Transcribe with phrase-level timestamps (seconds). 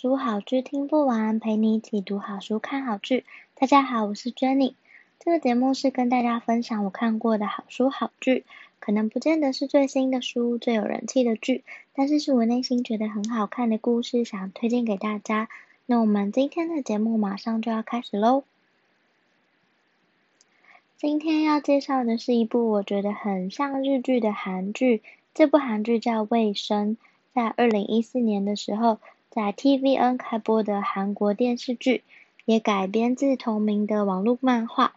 [0.00, 3.24] 书好剧听不完，陪你一起读好书、看好剧。
[3.56, 4.74] 大家好，我是 Jenny。
[5.18, 8.44] 这个节目是跟大家分享我看过的好书好剧，
[8.78, 15.48] 可能不见得是最新的书、最有人气的剧，但是是我内心觉得很好看的故事，想推荐给大家。
[15.84, 18.44] 那我们今天的节目马上就要开始喽。
[20.96, 25.02] 今天要介绍的是一部我觉得很像日剧的韩剧，
[25.34, 26.96] 这部韩剧叫《卫生》，
[27.34, 29.00] 在二零一四年的时候。
[29.38, 32.02] 在 TVN 开播的韩国电视剧，
[32.44, 34.94] 也改编自同名的网络漫画，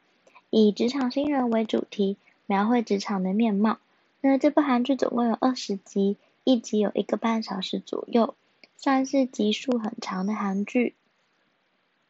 [0.50, 3.78] 以职场新人为主题，描绘职场的面貌。
[4.20, 8.34] 那这部韩剧总共有二十集，一集有一个半小时左右，
[8.78, 10.96] 算是集数很长的韩剧。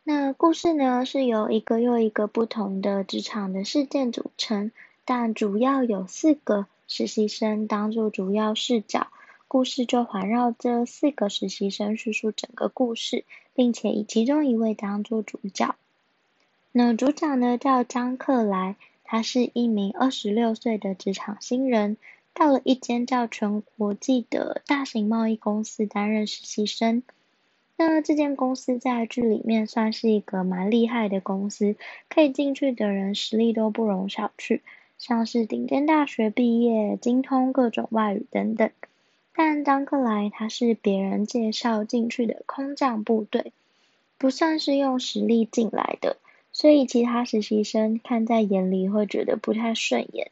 [0.06, 4.72] 那故事呢，是由一个又一个不同的职场的事件组成，
[5.04, 9.08] 但主要有四个实习生当做主要视角。
[9.52, 15.76] 故事就环绕这四个实习生叙述整个故事，并且以其中一位当做主角。
[16.72, 21.98] 那主角呢，叫张克莱，他是一名二十六岁的职场新人，
[22.34, 27.04] 到了一间叫全国际的大型贸易公司担任实习生。
[27.76, 31.76] 那这间公司在剧里面算是一个蛮厉害的公司，
[32.08, 34.62] 可以进去的人实力都不容小觑，
[34.98, 38.72] 像是顶尖大学毕业、精通各种外语等等。
[39.34, 43.54] 但张克莱他是别人介绍进去的空降部队，
[44.18, 46.18] 不算是用实力进来的，
[46.52, 50.31] 所以其他实习生看在眼里会觉得不太顺眼。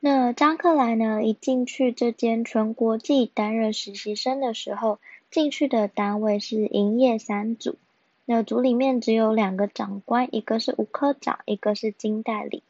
[0.00, 4.98] 那张克莱呢，一进去这间全国际担任实习生的时候，
[5.30, 7.76] 进去的单位是营业三组，
[8.24, 12.62] 那组里面只有两个长官，一个是吴科长，一个是金代理。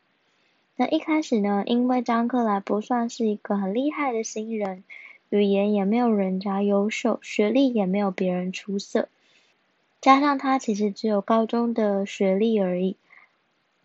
[0.74, 4.82] 那一开始呢，因为张克莱不算是一个很厉害的新人。
[5.30, 9.08] 语言也没有人家优秀，学历也没有别人出色，
[10.00, 12.96] 加上他其实只有高中的学历而已，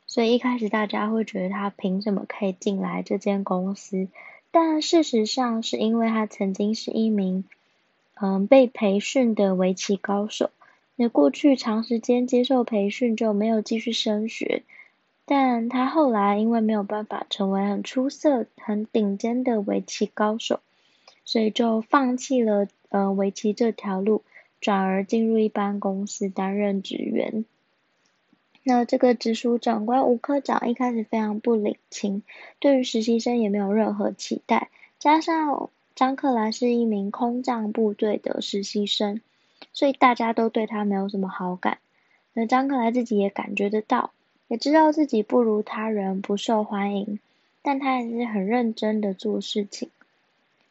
[0.07, 4.07] 所以一开始大家会觉得他凭什么可以进来这间公司？
[4.49, 7.43] 但事实上是因为他曾经是一名
[8.15, 10.49] 嗯被培训的围棋高手，
[10.95, 14.63] 那过去长时间接受培训就没有继续升学，
[15.25, 20.59] 但他后来因为没有办法成为很出色、很顶尖的围棋高手。
[21.25, 24.23] 所以就放弃了呃围棋这条路，
[24.61, 27.43] 转而进入一般公司担任职员。
[28.63, 32.23] 那这个直属长官吴科长一开始非常不领情，
[32.59, 34.69] 对于实习生也没有任何期待。
[34.97, 39.21] 加上张克莱是一名空降部队的实习生，
[39.71, 41.77] 所以大家都对他没有什么好感。
[42.33, 44.11] 那张克莱自己也感觉得到，
[44.47, 47.19] 也知道自己不如他人，不受欢迎，
[47.61, 49.89] 但他还是很认真的做事情。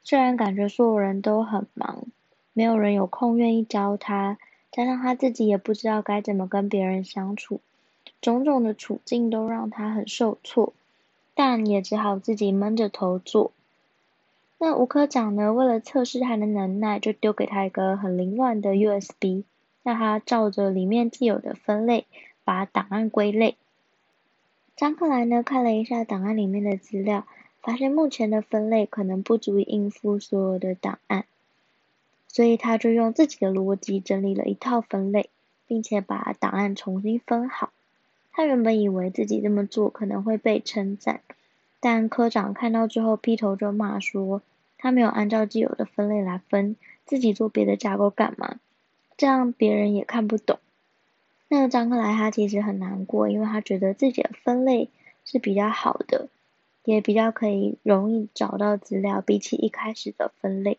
[0.07, 2.05] 虽然感觉所有人都很忙，
[2.53, 4.37] 没有人有空愿意教他，
[4.71, 7.61] 加上他自己也不知道该怎么跟别人相处，
[8.21, 10.75] 种种的处境都让他很受挫，
[11.35, 13.51] 但也只好自己闷着头做。
[14.59, 19.45] 那吴科长呢，为了测试他的能耐，就丢给他一个很凌乱的 USB，
[19.83, 22.05] 让他照着里面既有的分类
[22.45, 23.57] 把档案归类。
[24.77, 27.27] 张克莱呢，看了一下档案里面的资料。
[27.65, 31.25] 发现目前的分类可能不足以应付所有的档案，
[32.29, 35.31] 所以他就用自己的逻辑整理了一套分类，
[35.67, 37.73] 并且把档案重新分好。
[38.33, 41.23] 他原本以为自己这么做可能会被称赞，
[41.81, 44.43] 但科长看到之后劈头就骂说
[44.77, 46.77] ：“他没有按照既有的分类来分，
[47.07, 48.57] 自己做别的架构干嘛？
[49.17, 50.59] 这样别人也看不懂。”
[51.49, 54.91] 那个张克莱他其实很难过，因为他觉得自己的分类
[55.25, 56.29] 是比较好的。
[56.85, 60.79] 也比较可以容易找到资料，比起一开始的分类。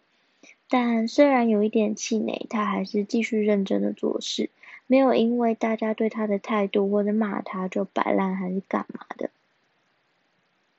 [0.70, 4.50] 但虽然有一点气馁，他还是继续认真的做事，
[4.88, 9.30] 没有因为大家对他的态度或者骂他就摆烂还是干嘛的。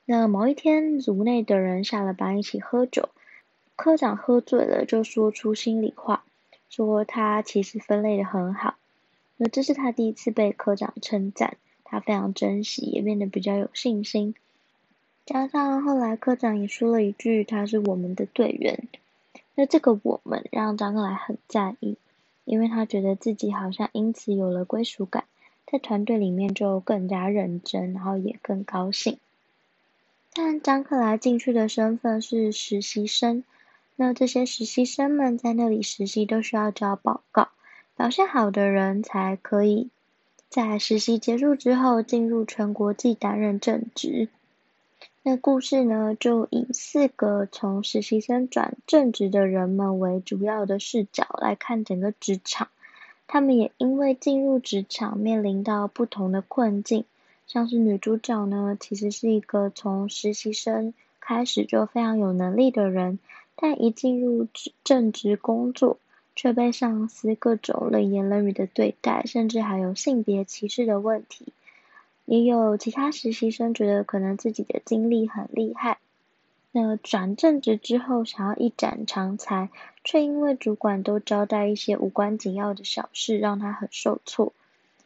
[0.05, 3.09] 那某一天，组内的人下了班一起喝酒，
[3.75, 6.23] 科长喝醉了就说出心里话，
[6.69, 8.75] 说他其实分类的很好。
[9.35, 14.33] 那这是他第一次被科长称赞，他非常珍惜，也变得比较有信心。
[15.27, 18.87] 加上后来科长也说了一句：“他是我们的队员。”
[19.55, 21.97] 那这个“我们”让张克莱很在意，
[22.45, 25.25] 因为他觉得自己好像因此有了归属感，
[25.69, 29.17] 在团队里面就更加认真，然后也更高兴。
[30.33, 33.43] 但张克莱进去的身份是实习生，
[33.97, 37.49] 那这些实习生们在那里实习都需要交报告，
[37.97, 39.89] 表现好的人才可以
[40.47, 44.29] 在实习结束之后进入全国际担任正职。
[45.23, 52.69] 那故事呢，就以四个从实习生转正职的人们为主要的视角来看整个职场，
[53.27, 57.03] 他们也因为进入职场面临到不同的困境。
[57.45, 63.19] 像是女主角呢，其实是一个从实习生开始就非常有能力的人，
[63.55, 64.47] 但一进入
[64.83, 65.97] 正职工作，
[66.35, 71.47] 却被上司各种冷言冷语的对待，甚至还有性别歧视的问题。
[72.27, 75.97] 也有其他实习生觉得可能自己的经历很厉害，
[76.71, 79.69] 那转正职之后想要一展长才，
[80.03, 84.53] 却因为主管都交代一些无关紧要的小事，让他很受挫，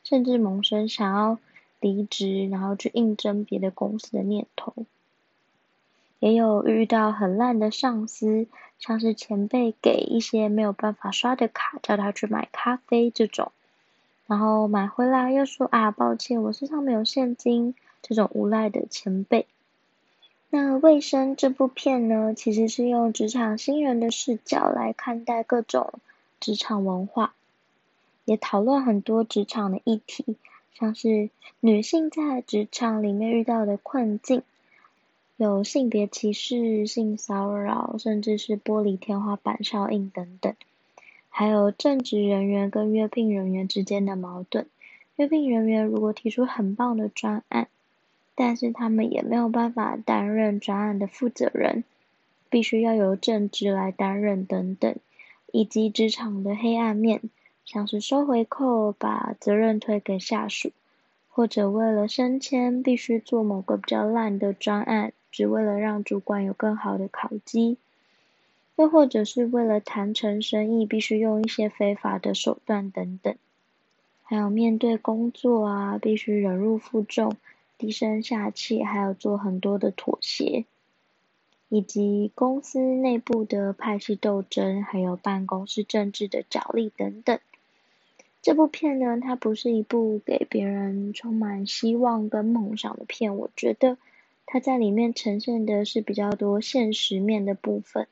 [0.03, 1.39] 甚至萌生想要。
[1.83, 4.75] 离职，然后去应征别的公司的念头，
[6.19, 8.45] 也有遇到很烂的上司，
[8.77, 13.51] 像是前辈给一些没有办法刷的卡，叫他去买咖啡这种，
[14.31, 19.45] 然后买回来又说啊，抱歉，我身上没有现金，这种无赖的前辈。
[20.49, 25.95] 那《卫生》这部片呢，其实是用职场新人的视角来看待各种
[26.39, 27.33] 职场文化，
[28.23, 30.37] 也讨论很多职场的议题。
[30.75, 31.29] 像是
[31.59, 34.43] 女性在职场里面遇到的困境，
[35.35, 40.55] 有性别歧视、性骚扰，甚至是玻璃天花板效应等等，
[41.33, 44.67] 还有正职人员跟约聘人员之间的矛盾。
[45.15, 47.67] 约聘人员如果提出很棒的专案，
[48.35, 51.83] 但是他们也没有办法担任专案的负责人，
[52.49, 54.95] 必须要由正职来担任等等，
[55.51, 57.21] 以及职场的黑暗面。
[57.63, 60.71] 像是收回扣，把责任推给下属，
[61.29, 67.77] 或者为了升迁必须做某个比较烂的专案，只为了让主管有更好的考绩，
[68.81, 73.35] 又或者是为了谈成生意必须用一些非法的手段等等。
[74.23, 77.35] 还有面对工作啊，必须忍辱负重、
[77.77, 80.65] 低声下气，还有做很多的妥协，
[81.69, 87.39] 以及公司内部的派系斗争，还有办公室政治的角力等等。
[88.41, 93.99] 这部片呢，它不是一部给别人充满希望跟梦想的片，我觉得
[94.47, 98.07] 它在里面呈现的是比较多现实面的部分，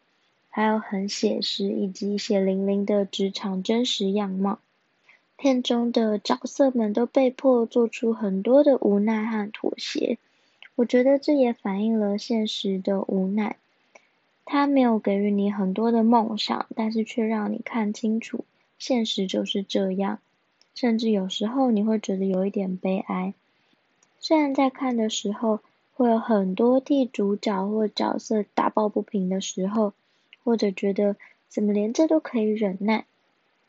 [0.59, 4.59] 还有很写实以及血淋淋的职场真实样貌。
[5.37, 10.17] 片中的角色们都被迫做出很多的无奈和妥协，
[10.75, 13.55] 我觉得这也反映了现实的无奈。
[14.43, 18.43] 它没有给予你很多的梦想，但是却让你看清楚。
[18.77, 20.19] 现实就是这样，
[20.75, 23.33] 甚至有时候你会觉得有一点悲哀。
[24.19, 25.61] 虽然在看的时候
[25.93, 29.93] 会有很多替主角或角色打抱不平的时候，
[30.43, 31.15] 或者觉得
[31.47, 33.05] 怎么连这都可以忍耐，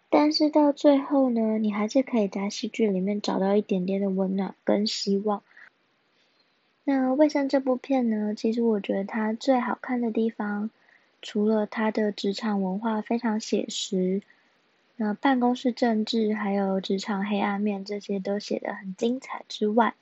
[0.08, 5.42] 但是到最后呢，你还是可以在戏剧里面找到一点点的温暖跟希望。
[6.84, 10.70] 那《未生》这部片呢，其实我觉得它最好看的地方，
[11.22, 14.22] 除了它的职场文化非常写实。
[14.96, 19.94] 那办公室政治还有职场黑暗面这些都写得很精彩之外，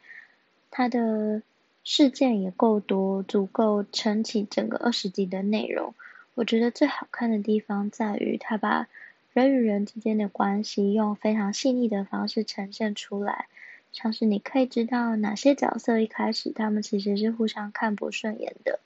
[0.70, 1.42] 它的
[1.84, 5.94] 事件也够多，足够撑起整个二十集的内容。
[6.38, 8.86] 我觉得最好看的地方在于，他把
[9.32, 13.48] 人与人之间的关系用非常细腻的方式呈现出来，
[13.90, 18.78] 像是你可以知道哪些角色一开始他们其实是互相看不顺眼的，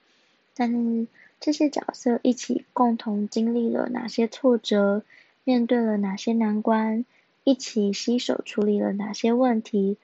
[0.57, 1.07] 但是
[1.41, 5.03] 这些角色一起共同经历了哪些挫折。
[5.45, 7.05] 面对了哪些难关，
[7.45, 9.99] 一起携手处理了哪些问题，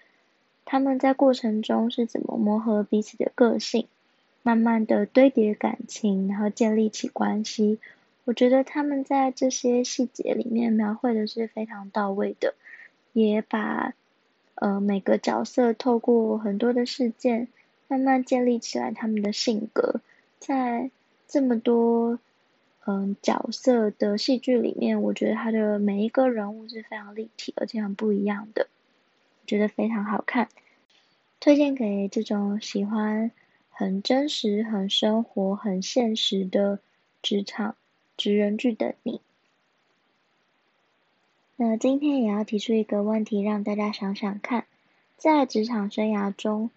[0.66, 3.86] 他们在过程中是怎么磨合彼此的个性，
[4.42, 7.78] 慢慢的堆叠感情，然后建立起关系。
[8.24, 12.54] 我觉得他们在这些细节里面描绘的是非常到位的，
[13.12, 13.94] 也把
[14.54, 17.48] 呃每个角色透过很多的事件，
[17.88, 20.00] 慢慢建立起来他们的性格，
[20.38, 20.90] 在
[21.26, 22.18] 这么多。
[22.90, 28.66] 嗯，角色的戏剧里面，我觉得他的每一个人物是非常立体，而且很不一样的，
[29.46, 30.48] 觉得非常好看，
[31.38, 33.30] 推荐给这种喜欢
[33.78, 36.80] 很真实、很生活、很现实的
[37.22, 37.76] 职场
[38.16, 39.20] 职人剧的你。
[41.54, 44.66] 那今天也要提出一个问题，让大家想想看，
[45.16, 46.70] 在职场生涯中，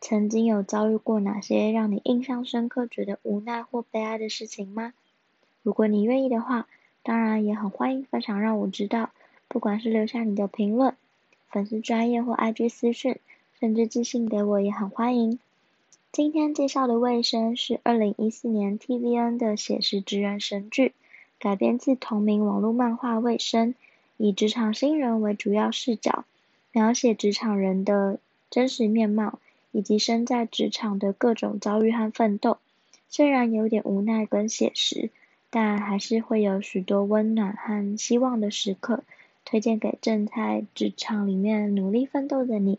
[0.00, 4.94] 曾经有遭遇过哪些让你印象深刻、觉得无奈或悲哀的事情吗？
[5.62, 6.66] 如果你愿意的话，
[7.04, 9.10] 当然也很欢迎分享，让我知道。
[9.46, 10.96] 不管是留下你的评论、
[11.50, 13.20] 粉丝专业或 IG 私讯，
[13.60, 15.38] 甚至寄信给我也很欢迎。
[16.10, 20.94] 今天介绍的《卫生》是二零一四年 TVN 的写实职人神剧，
[21.38, 23.74] 改编自同名网络漫画《卫生》，
[24.16, 26.24] 以职场新人为主要视角，
[26.72, 28.18] 描写职场人的
[28.50, 29.38] 真实面貌，
[29.70, 32.56] 以及身在职场的各种遭遇和奋斗。
[33.10, 35.10] 虽然有点无奈跟写实，
[35.50, 39.04] 但还是会有许多温暖和希望的时刻，
[39.44, 42.78] 推荐给正在职场里面努力奋斗的你。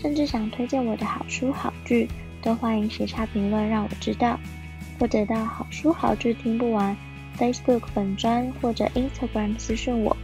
[0.00, 2.08] 甚至想推荐我的好书好剧，
[2.40, 4.40] 都欢迎写下评论让我知道。
[4.98, 6.96] 或者到好书好剧听不完
[7.38, 10.16] Facebook 粉专或者 Instagram 私讯我，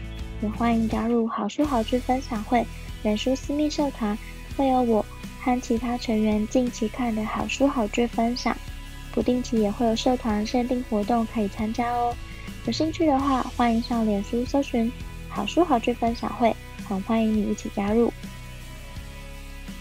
[0.43, 2.65] 也欢迎加入好书好剧分享会
[3.03, 4.17] 脸书私密社团，
[4.57, 5.05] 会有我
[5.41, 8.57] 和其他成员近期看的好书好剧分享，
[9.13, 12.15] 不定期也会有社团限定活动可以参加哦。
[12.65, 14.91] 有兴趣的话，欢迎上脸书搜寻
[15.29, 16.55] 好书好剧分享会，
[16.89, 18.13] 很欢迎你一起加入。